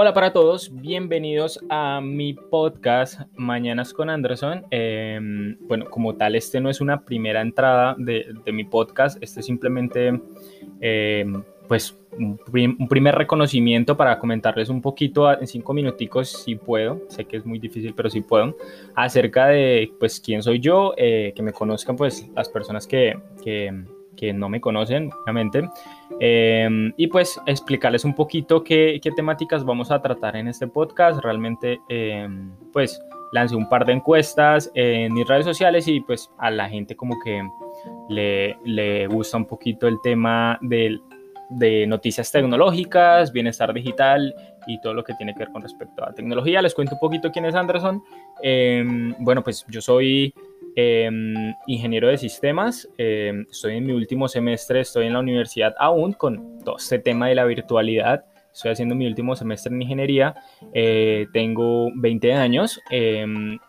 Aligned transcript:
Hola 0.00 0.14
para 0.14 0.32
todos, 0.32 0.70
bienvenidos 0.72 1.58
a 1.68 2.00
mi 2.00 2.32
podcast 2.32 3.22
Mañanas 3.34 3.92
con 3.92 4.08
Anderson. 4.10 4.64
Em, 4.70 5.58
bueno, 5.62 5.86
como 5.90 6.14
tal, 6.14 6.36
este 6.36 6.60
no 6.60 6.70
es 6.70 6.80
una 6.80 7.04
primera 7.04 7.40
entrada 7.40 7.96
de, 7.98 8.32
mi 8.52 8.62
podcast, 8.62 9.20
este 9.20 9.40
es 9.40 9.46
simplemente 9.46 10.22
em, 10.80 11.42
pues 11.66 11.98
un, 12.16 12.38
primer 12.88 13.16
reconocimiento 13.16 13.96
para 13.96 14.20
comentarles 14.20 14.68
un 14.68 14.82
poquito 14.82 15.36
en 15.36 15.48
cinco 15.48 15.74
minuticos, 15.74 16.28
si 16.28 16.54
puedo, 16.54 17.02
sé 17.08 17.24
que 17.24 17.38
es 17.38 17.44
muy 17.44 17.58
difícil, 17.58 17.92
pero 17.92 18.08
si 18.08 18.20
puedo, 18.20 18.56
acerca 18.94 19.48
de 19.48 19.90
pues 19.98 20.20
quién 20.20 20.44
soy 20.44 20.60
yo, 20.60 20.94
eh, 20.96 21.32
que 21.34 21.42
me 21.42 21.52
conozcan 21.52 21.96
pues 21.96 22.24
las 22.36 22.48
personas 22.48 22.86
que, 22.86 23.18
que 23.42 23.74
que 24.18 24.32
no 24.32 24.48
me 24.48 24.60
conocen, 24.60 25.10
obviamente, 25.22 25.68
em, 26.20 26.92
y 26.96 27.06
pues 27.06 27.40
explicarles 27.46 28.04
un 28.04 28.14
poquito 28.14 28.64
qué, 28.64 28.98
qué, 29.02 29.10
temáticas 29.12 29.64
vamos 29.64 29.90
a 29.90 30.02
tratar 30.02 30.36
en 30.36 30.48
este 30.48 30.66
podcast. 30.66 31.22
Realmente, 31.22 31.80
em, 31.88 32.50
pues 32.72 33.00
lancé 33.32 33.54
un 33.54 33.68
par 33.68 33.84
de 33.84 33.92
encuestas 33.92 34.70
en 34.74 35.14
mis 35.14 35.26
redes 35.26 35.44
sociales 35.44 35.86
y 35.86 36.00
pues 36.00 36.30
a 36.38 36.50
la 36.50 36.68
gente 36.68 36.96
como 36.96 37.14
que 37.22 37.42
le, 38.08 38.56
le 38.64 39.06
gusta 39.06 39.36
un 39.36 39.46
poquito 39.46 39.86
el 39.86 40.00
tema 40.02 40.58
del 40.62 41.02
de 41.50 41.86
noticias 41.86 42.30
tecnológicas, 42.30 43.32
bienestar 43.32 43.72
digital 43.72 44.34
y 44.66 44.80
todo 44.80 44.94
lo 44.94 45.04
que 45.04 45.14
tiene 45.14 45.32
que 45.32 45.40
ver 45.40 45.48
con 45.48 45.62
respecto 45.62 46.04
a 46.04 46.12
tecnología. 46.12 46.60
Les 46.62 46.74
cuento 46.74 46.94
un 46.94 47.00
poquito 47.00 47.30
quién 47.30 47.44
es 47.46 47.54
Anderson. 47.54 48.02
Em, 48.42 49.14
bueno, 49.18 49.42
pues 49.42 49.64
yo 49.68 49.80
soy 49.80 50.34
Em, 50.80 51.56
ingeniero 51.66 52.06
de 52.06 52.16
sistemas. 52.16 52.88
Em, 52.98 53.44
estoy 53.50 53.78
en 53.78 53.86
mi 53.86 53.92
último 53.92 54.28
semestre, 54.28 54.78
estoy 54.78 55.06
en 55.06 55.12
la 55.14 55.18
universidad 55.18 55.74
aún 55.76 56.12
con 56.12 56.60
todo 56.60 56.76
este 56.76 57.00
tema 57.00 57.26
de 57.26 57.34
la 57.34 57.44
virtualidad. 57.46 58.24
Estoy 58.52 58.70
haciendo 58.70 58.94
mi 58.94 59.04
último 59.04 59.34
semestre 59.34 59.74
en 59.74 59.82
ingeniería. 59.82 60.36
Eh, 60.72 61.26
tengo 61.32 61.90
20 61.96 62.32
años 62.32 62.80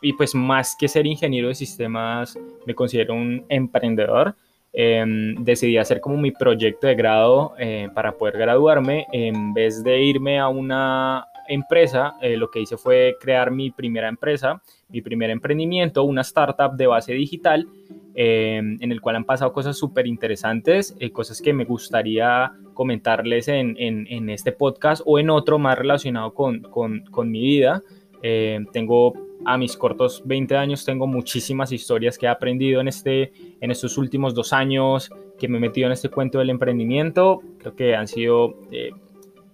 y 0.00 0.12
pues 0.12 0.36
más 0.36 0.76
que 0.78 0.86
ser 0.86 1.04
ingeniero 1.06 1.48
de 1.48 1.56
sistemas, 1.56 2.38
me 2.66 2.74
considero 2.76 3.14
un 3.14 3.46
emprendedor. 3.48 4.36
Decidí 4.72 5.76
hacer 5.76 6.00
como 6.00 6.16
mi 6.16 6.30
proyecto 6.30 6.86
de 6.86 6.94
grado 6.94 7.54
eh, 7.58 7.88
para 7.94 8.12
poder 8.12 8.38
graduarme 8.38 9.06
en 9.12 9.52
vez 9.52 9.82
de 9.84 10.02
irme 10.02 10.38
a 10.38 10.48
una 10.48 11.26
empresa, 11.48 12.14
eh, 12.22 12.36
lo 12.36 12.50
que 12.50 12.60
hice 12.60 12.76
fue 12.76 13.16
crear 13.20 13.50
mi 13.50 13.70
primera 13.70 14.08
empresa, 14.08 14.62
mi 14.88 15.02
primer 15.02 15.30
emprendimiento, 15.30 16.04
una 16.04 16.22
startup 16.22 16.72
de 16.76 16.86
base 16.86 17.12
digital, 17.12 17.68
em, 18.14 18.78
en 18.80 18.92
el 18.92 19.00
cual 19.00 19.16
han 19.16 19.24
pasado 19.24 19.52
cosas 19.52 19.76
súper 19.76 20.06
interesantes, 20.06 20.96
eh, 21.00 21.10
cosas 21.10 21.42
que 21.42 21.52
me 21.52 21.64
gustaría 21.64 22.52
comentarles 22.74 23.48
en, 23.48 24.30
este 24.30 24.52
podcast 24.52 25.02
o 25.04 25.18
en 25.18 25.30
otro 25.30 25.58
más 25.58 25.78
relacionado 25.78 26.32
con, 26.32 27.30
mi 27.30 27.40
vida. 27.40 27.82
Em, 28.22 28.66
tengo 28.66 29.12
a 29.44 29.58
mis 29.58 29.76
cortos 29.76 30.22
20 30.24 30.56
años, 30.56 30.84
tengo 30.84 31.06
muchísimas 31.06 31.72
historias 31.72 32.18
que 32.18 32.26
he 32.26 32.28
aprendido 32.28 32.80
en, 32.80 32.88
este, 32.88 33.32
en 33.60 33.70
estos 33.70 33.98
últimos 33.98 34.34
dos 34.34 34.52
años 34.52 35.10
que 35.38 35.48
me 35.48 35.58
he 35.58 35.60
metido 35.60 35.86
en 35.86 35.92
este 35.92 36.08
cuento 36.08 36.38
del 36.38 36.50
emprendimiento. 36.50 37.40
Creo 37.58 37.74
que 37.74 37.94
han 37.94 38.08
sido 38.08 38.54
eh, 38.70 38.90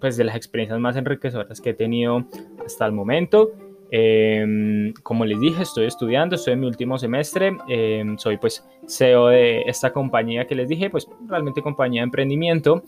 pues 0.00 0.16
de 0.16 0.24
las 0.24 0.36
experiencias 0.36 0.78
más 0.80 0.96
enriquecedoras 0.96 1.60
que 1.60 1.70
he 1.70 1.74
tenido 1.74 2.24
hasta 2.64 2.86
el 2.86 2.92
momento. 2.92 3.52
Em, 3.90 4.92
como 5.02 5.24
les 5.24 5.38
dije, 5.38 5.62
estoy 5.62 5.86
estudiando, 5.86 6.34
estoy 6.34 6.54
en 6.54 6.60
mi 6.60 6.66
último 6.66 6.98
semestre, 6.98 7.56
em, 7.68 8.18
soy 8.18 8.36
pues 8.36 8.66
CEO 8.88 9.28
de 9.28 9.62
esta 9.62 9.92
compañía 9.92 10.46
que 10.46 10.56
les 10.56 10.68
dije, 10.68 10.90
pues 10.90 11.06
realmente 11.28 11.62
compañía 11.62 12.00
de 12.00 12.04
emprendimiento. 12.04 12.82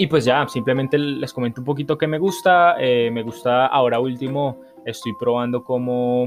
Y 0.00 0.06
pues 0.06 0.24
ya, 0.24 0.48
simplemente 0.48 0.96
les 0.96 1.30
comento 1.30 1.60
un 1.60 1.66
poquito 1.66 1.98
que 1.98 2.06
me 2.06 2.16
gusta. 2.16 2.76
Eh, 2.80 3.10
me 3.12 3.22
gusta 3.22 3.66
ahora 3.66 4.00
último, 4.00 4.62
estoy 4.86 5.12
probando 5.20 5.62
cómo, 5.62 6.24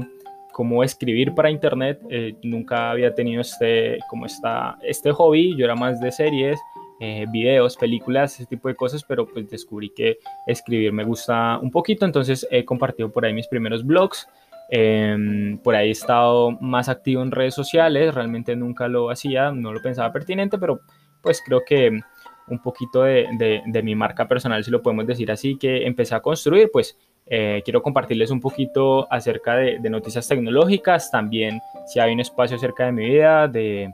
cómo 0.52 0.84
escribir 0.84 1.34
para 1.34 1.50
internet. 1.50 2.00
Eh, 2.08 2.36
nunca 2.44 2.92
había 2.92 3.12
tenido 3.12 3.40
este, 3.40 3.98
como 4.08 4.26
esta, 4.26 4.78
este 4.80 5.10
hobby, 5.10 5.56
yo 5.56 5.64
era 5.64 5.74
más 5.74 6.00
de 6.00 6.12
series. 6.12 6.60
Eh, 7.00 7.26
videos, 7.32 7.76
películas, 7.76 8.34
ese 8.34 8.46
tipo 8.46 8.68
de 8.68 8.76
cosas, 8.76 9.02
pero 9.02 9.26
pues 9.26 9.50
descubrí 9.50 9.90
que 9.90 10.18
escribir 10.46 10.92
me 10.92 11.02
gusta 11.02 11.58
un 11.58 11.72
poquito, 11.72 12.04
entonces 12.04 12.46
he 12.52 12.64
compartido 12.64 13.10
por 13.10 13.24
ahí 13.24 13.34
mis 13.34 13.48
primeros 13.48 13.84
blogs, 13.84 14.28
em, 14.70 15.58
por 15.58 15.74
ahí 15.74 15.88
he 15.88 15.90
estado 15.90 16.52
más 16.60 16.88
activo 16.88 17.22
en 17.22 17.32
redes 17.32 17.54
sociales, 17.54 18.14
realmente 18.14 18.54
nunca 18.54 18.86
lo 18.86 19.10
hacía, 19.10 19.50
no 19.50 19.72
lo 19.72 19.82
pensaba 19.82 20.12
pertinente, 20.12 20.56
pero 20.56 20.82
pues 21.20 21.42
creo 21.44 21.62
que 21.66 22.00
un 22.48 22.60
poquito 22.60 23.02
de, 23.02 23.62
de, 23.66 23.82
mi 23.82 23.94
marca 23.94 24.28
personal, 24.28 24.62
si 24.64 24.70
lo 24.70 24.82
podemos 24.82 25.06
decir 25.06 25.30
así, 25.30 25.56
que 25.56 25.86
empecé 25.86 26.14
a 26.14 26.20
construir, 26.20 26.70
pues 26.72 26.96
eh, 27.26 27.62
quiero 27.64 27.82
compartirles 27.82 28.30
un 28.30 28.40
poquito 28.40 29.10
acerca 29.10 29.56
de, 29.56 29.78
noticias 29.90 30.28
tecnológicas, 30.28 31.10
también 31.10 31.60
si 31.86 32.00
hay 32.00 32.12
un 32.12 32.20
espacio 32.20 32.56
acerca 32.56 32.86
de 32.86 32.92
mi 32.92 33.06
vida, 33.06 33.48
de 33.48 33.92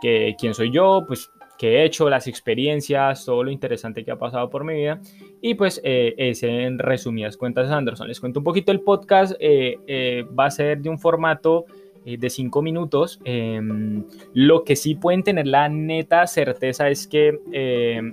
que, 0.00 0.34
quién 0.38 0.54
soy 0.54 0.70
yo, 0.70 1.04
pues 1.06 1.28
que 1.58 1.76
he 1.76 1.84
hecho, 1.84 2.10
las 2.10 2.26
experiencias, 2.26 3.24
todo 3.24 3.44
lo 3.44 3.50
interesante 3.50 4.04
que 4.04 4.10
ha 4.10 4.16
pasado 4.16 4.50
por 4.50 4.64
mi 4.64 4.74
vida. 4.74 5.00
Y 5.40 5.54
pues 5.54 5.80
eh, 5.84 6.14
es 6.16 6.42
en 6.42 6.80
resumidas 6.80 7.36
cuentas 7.36 7.70
Anderson. 7.70 8.08
Les 8.08 8.18
cuento 8.18 8.40
un 8.40 8.44
poquito 8.44 8.72
el 8.72 8.80
podcast. 8.80 9.34
Eh, 9.38 10.26
va 10.36 10.46
a 10.46 10.50
ser 10.50 10.80
de 10.80 10.88
un 10.88 10.98
formato 10.98 11.66
de 12.04 12.30
cinco 12.30 12.62
minutos. 12.62 13.20
Em, 13.24 14.04
lo 14.32 14.64
que 14.64 14.76
sí 14.76 14.94
pueden 14.94 15.22
tener 15.22 15.46
la 15.46 15.68
neta 15.68 16.26
certeza 16.26 16.88
es 16.88 17.06
que 17.06 17.38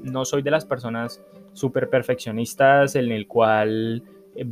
no 0.03 0.25
soy 0.25 0.41
de 0.41 0.51
las 0.51 0.65
personas 0.65 1.23
súper 1.53 1.89
perfeccionistas 1.89 2.95
en 2.95 3.11
el 3.11 3.27
cual 3.27 4.03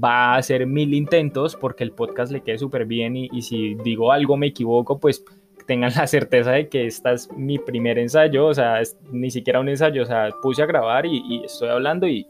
va 0.03 0.33
a 0.33 0.37
hacer 0.37 0.65
mil 0.67 0.93
intentos 0.93 1.55
porque 1.55 1.85
el 1.85 1.91
podcast 1.91 2.31
le 2.31 2.41
quede 2.41 2.57
súper 2.57 2.85
bien 2.85 3.15
y, 3.15 3.29
y 3.31 3.41
si 3.41 3.75
digo 3.75 4.11
algo 4.11 4.35
me 4.35 4.47
equivoco, 4.47 4.99
pues 4.99 5.23
tengan 5.69 5.91
la 5.95 6.07
certeza 6.07 6.51
de 6.51 6.67
que 6.67 6.87
esta 6.87 7.11
es 7.11 7.31
mi 7.33 7.59
primer 7.59 7.99
ensayo, 7.99 8.47
o 8.47 8.53
sea, 8.55 8.81
ni 9.11 9.29
siquiera 9.29 9.59
un 9.59 9.69
ensayo, 9.69 10.01
o 10.01 10.05
sea, 10.05 10.29
puse 10.41 10.63
a 10.63 10.65
grabar 10.65 11.05
y, 11.05 11.43
estoy 11.45 11.69
hablando 11.69 12.07
y 12.07 12.25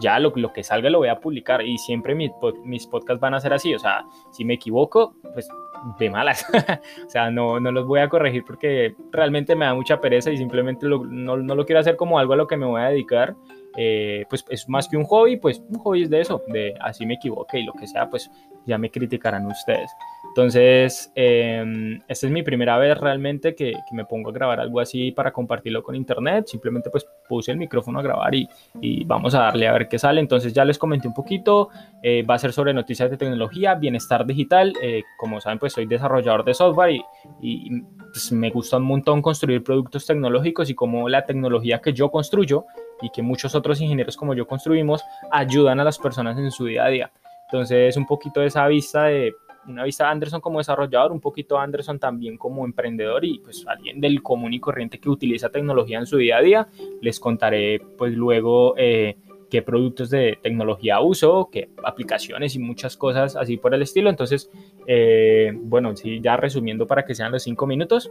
ya 0.00 0.18
lo, 0.18 0.32
lo, 0.34 0.54
que 0.54 0.64
salga 0.64 0.88
lo 0.88 1.00
voy 1.00 1.08
a 1.08 1.20
publicar 1.20 1.60
y 1.60 1.76
siempre 1.76 2.14
mis, 2.14 2.30
mis 2.64 2.86
podcasts 2.86 3.20
van 3.20 3.34
a 3.34 3.40
ser 3.40 3.52
así, 3.52 3.74
o 3.74 3.78
sea, 3.78 4.06
si 4.30 4.42
me 4.42 4.54
equivoco, 4.54 5.14
pues 5.34 5.50
de 5.98 6.10
malas, 6.10 6.46
o 7.06 7.10
sea, 7.10 7.30
no, 7.30 7.60
no 7.60 7.72
los 7.72 7.86
voy 7.86 8.00
a 8.00 8.08
corregir 8.08 8.44
porque 8.44 8.94
realmente 9.10 9.54
me 9.56 9.64
da 9.64 9.74
mucha 9.74 10.00
pereza 10.00 10.30
y 10.30 10.36
simplemente 10.36 10.86
no, 10.86 11.04
no, 11.04 11.54
lo 11.54 11.66
quiero 11.66 11.80
hacer 11.80 11.96
como 11.96 12.18
algo 12.18 12.32
a 12.32 12.36
lo 12.36 12.46
que 12.46 12.56
me 12.56 12.66
voy 12.66 12.80
a 12.80 12.88
dedicar. 12.88 13.36
Eh, 13.76 14.24
pues 14.28 14.44
es 14.48 14.68
más 14.68 14.88
que 14.88 14.96
un 14.96 15.04
hobby, 15.04 15.36
pues 15.36 15.62
un 15.68 15.78
hobby 15.78 16.02
es 16.02 16.10
de 16.10 16.20
eso, 16.20 16.42
de 16.48 16.74
así 16.80 17.06
me 17.06 17.14
equivoque 17.14 17.58
y 17.58 17.64
lo 17.64 17.72
que 17.74 17.86
sea, 17.86 18.08
pues 18.08 18.30
ya 18.66 18.78
me 18.78 18.90
criticarán 18.90 19.46
ustedes. 19.46 19.90
Entonces, 20.28 21.10
eh, 21.16 21.98
esta 22.06 22.26
es 22.26 22.32
mi 22.32 22.42
primera 22.42 22.78
vez 22.78 22.96
realmente 22.98 23.54
que, 23.54 23.74
me 23.92 24.04
pongo 24.04 24.30
a 24.30 24.32
grabar 24.32 24.60
algo 24.60 24.78
así 24.78 25.10
para 25.10 25.32
compartirlo 25.32 25.82
con 25.82 25.96
internet. 25.96 26.46
Simplemente 26.46 26.90
pues 26.90 27.06
puse 27.28 27.50
el 27.50 27.56
micrófono 27.56 27.98
a 27.98 28.02
grabar 28.02 28.34
y, 28.34 28.48
y 28.80 29.04
vamos 29.04 29.34
a 29.34 29.40
darle 29.40 29.66
a 29.66 29.72
ver 29.72 29.88
qué 29.88 29.98
sale. 29.98 30.20
Entonces 30.20 30.52
ya 30.52 30.64
les 30.64 30.78
comenté 30.78 31.08
un 31.08 31.14
poquito. 31.14 31.70
Eh, 32.02 32.22
va 32.22 32.34
a 32.34 32.38
ser 32.38 32.52
sobre 32.52 32.72
noticias 32.72 33.10
de 33.10 33.16
tecnología, 33.16 33.74
bienestar 33.74 34.24
digital. 34.26 34.72
Eh, 34.80 35.02
como 35.18 35.40
saben, 35.40 35.58
pues 35.58 35.72
soy 35.72 35.86
desarrollador 35.86 36.44
de 36.44 36.54
software 36.54 36.92
y, 36.92 37.02
y 37.40 37.80
pues, 38.12 38.30
me 38.30 38.50
gusta 38.50 38.76
un 38.76 38.84
montón 38.84 39.22
construir 39.22 39.64
productos 39.64 40.06
tecnológicos 40.06 40.70
y 40.70 40.74
cómo 40.74 41.08
la 41.08 41.24
tecnología 41.24 41.80
que 41.80 41.92
yo 41.92 42.10
construyo 42.10 42.66
y 43.02 43.10
que 43.10 43.22
muchos 43.22 43.54
otros 43.54 43.80
ingenieros 43.80 44.16
como 44.16 44.34
yo 44.34 44.46
construimos 44.46 45.04
ayudan 45.30 45.80
a 45.80 45.84
las 45.84 45.98
personas 45.98 46.38
en 46.38 46.50
su 46.50 46.66
día 46.66 46.84
a 46.84 46.88
día. 46.88 47.12
Entonces, 47.50 47.96
un 47.96 48.06
poquito 48.06 48.40
de 48.40 48.46
esa 48.46 48.66
vista 48.66 49.04
de 49.04 49.34
una 49.66 49.84
vista 49.84 50.04
de 50.04 50.10
Anderson 50.10 50.40
como 50.40 50.58
desarrollador, 50.58 51.12
un 51.12 51.20
poquito 51.20 51.58
Anderson 51.58 51.98
también 51.98 52.36
como 52.36 52.64
emprendedor 52.64 53.24
y 53.24 53.38
pues 53.40 53.64
alguien 53.66 54.00
del 54.00 54.22
común 54.22 54.54
y 54.54 54.60
corriente 54.60 54.98
que 54.98 55.10
utiliza 55.10 55.50
tecnología 55.50 55.98
en 55.98 56.06
su 56.06 56.16
día 56.16 56.38
a 56.38 56.42
día. 56.42 56.68
Les 57.02 57.20
contaré 57.20 57.80
pues 57.96 58.14
luego 58.14 58.74
eh, 58.76 59.18
qué 59.50 59.62
productos 59.62 60.10
de 60.10 60.38
tecnología 60.42 61.00
uso, 61.00 61.48
qué 61.52 61.70
aplicaciones 61.84 62.54
y 62.54 62.58
muchas 62.58 62.96
cosas 62.96 63.36
así 63.36 63.56
por 63.56 63.74
el 63.74 63.82
estilo. 63.82 64.10
Entonces, 64.10 64.50
eh, 64.86 65.52
bueno, 65.54 65.94
sí, 65.96 66.20
ya 66.20 66.36
resumiendo 66.36 66.86
para 66.86 67.04
que 67.04 67.14
sean 67.14 67.32
los 67.32 67.42
cinco 67.42 67.66
minutos. 67.66 68.10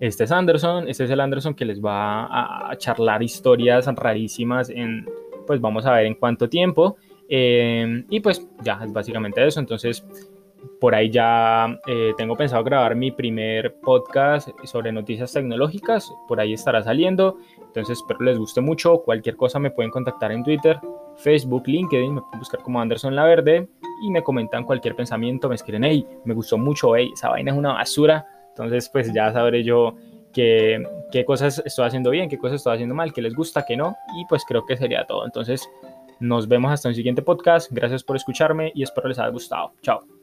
Este 0.00 0.24
es 0.24 0.32
Anderson, 0.32 0.88
este 0.88 1.04
es 1.04 1.10
el 1.10 1.20
Anderson 1.20 1.54
que 1.54 1.64
les 1.64 1.80
va 1.80 2.70
a 2.70 2.76
charlar 2.76 3.22
historias 3.22 3.86
rarísimas 3.86 4.70
en, 4.70 5.08
pues 5.46 5.60
vamos 5.60 5.86
a 5.86 5.92
ver 5.92 6.06
en 6.06 6.14
cuánto 6.14 6.48
tiempo. 6.48 6.96
Em, 7.28 8.06
y 8.08 8.20
pues 8.20 8.46
ya 8.62 8.80
es 8.84 8.92
básicamente 8.92 9.44
eso. 9.44 9.58
Entonces, 9.58 10.04
por 10.80 10.94
ahí 10.94 11.10
ya 11.10 11.78
eh, 11.86 12.12
tengo 12.16 12.36
pensado 12.36 12.62
grabar 12.62 12.94
mi 12.94 13.10
primer 13.10 13.74
podcast 13.80 14.48
sobre 14.64 14.92
noticias 14.92 15.32
tecnológicas. 15.32 16.10
Por 16.28 16.40
ahí 16.40 16.52
estará 16.52 16.82
saliendo. 16.82 17.38
Entonces, 17.60 17.98
espero 17.98 18.20
les 18.20 18.38
guste 18.38 18.60
mucho. 18.60 19.02
Cualquier 19.02 19.36
cosa 19.36 19.58
me 19.58 19.72
pueden 19.72 19.90
contactar 19.90 20.30
en 20.30 20.44
Twitter, 20.44 20.78
Facebook, 21.16 21.64
LinkedIn. 21.66 22.14
Me 22.14 22.20
pueden 22.22 22.38
buscar 22.38 22.60
como 22.62 22.80
Anderson 22.80 23.16
La 23.16 23.24
Verde 23.24 23.68
y 24.02 24.10
me 24.10 24.22
comentan 24.22 24.64
cualquier 24.64 24.94
pensamiento. 24.94 25.48
Me 25.48 25.56
escriben, 25.56 25.82
hey, 25.82 26.06
me 26.24 26.34
gustó 26.34 26.56
mucho, 26.56 26.94
hey, 26.94 27.10
esa 27.12 27.30
vaina 27.30 27.50
es 27.50 27.58
una 27.58 27.72
basura. 27.72 28.24
Entonces, 28.58 28.88
pues 28.88 29.12
ya 29.12 29.32
sabré 29.32 29.62
yo 29.62 29.94
qué, 30.32 30.82
qué 31.12 31.24
cosas 31.24 31.62
estoy 31.64 31.86
haciendo 31.86 32.10
bien, 32.10 32.28
qué 32.28 32.38
cosas 32.38 32.56
estoy 32.56 32.74
haciendo 32.74 32.94
mal, 32.94 33.12
qué 33.12 33.22
les 33.22 33.34
gusta, 33.34 33.64
qué 33.64 33.76
no. 33.76 33.96
Y 34.18 34.24
pues 34.26 34.44
creo 34.46 34.66
que 34.66 34.76
sería 34.76 35.04
todo. 35.06 35.24
Entonces, 35.24 35.68
Nos 36.20 36.48
vemos 36.48 36.72
hasta 36.72 36.88
un 36.88 36.96
siguiente 36.96 37.22
podcast. 37.22 37.70
Gracias 37.70 38.02
por 38.02 38.16
escucharme 38.16 38.72
y 38.74 38.82
espero 38.82 39.08
les 39.08 39.18
haya 39.20 39.30
gustado. 39.30 39.72
Chao. 39.82 40.17